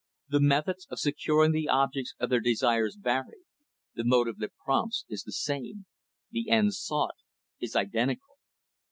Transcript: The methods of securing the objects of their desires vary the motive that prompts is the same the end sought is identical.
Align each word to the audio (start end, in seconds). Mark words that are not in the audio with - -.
The 0.29 0.39
methods 0.41 0.87
of 0.89 0.97
securing 0.99 1.51
the 1.51 1.69
objects 1.69 2.15
of 2.19 2.31
their 2.31 2.39
desires 2.39 2.95
vary 2.99 3.41
the 3.93 4.03
motive 4.03 4.37
that 4.39 4.55
prompts 4.65 5.05
is 5.09 5.21
the 5.21 5.31
same 5.31 5.85
the 6.31 6.49
end 6.49 6.73
sought 6.73 7.17
is 7.59 7.75
identical. 7.75 8.37